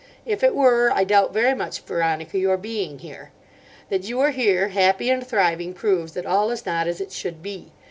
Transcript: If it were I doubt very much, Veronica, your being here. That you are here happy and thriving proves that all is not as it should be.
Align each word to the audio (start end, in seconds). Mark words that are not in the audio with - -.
If 0.25 0.43
it 0.43 0.55
were 0.55 0.89
I 0.91 1.03
doubt 1.03 1.31
very 1.31 1.53
much, 1.53 1.81
Veronica, 1.81 2.39
your 2.39 2.57
being 2.57 2.97
here. 2.97 3.31
That 3.89 4.01
you 4.09 4.19
are 4.21 4.31
here 4.31 4.69
happy 4.69 5.11
and 5.11 5.23
thriving 5.23 5.75
proves 5.75 6.13
that 6.13 6.25
all 6.25 6.49
is 6.49 6.65
not 6.65 6.87
as 6.87 6.99
it 6.99 7.11
should 7.11 7.43
be. 7.43 7.71